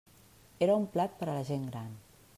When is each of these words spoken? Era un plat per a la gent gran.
Era 0.67 0.77
un 0.83 0.87
plat 0.95 1.15
per 1.21 1.29
a 1.29 1.35
la 1.37 1.45
gent 1.51 1.71
gran. 1.73 1.97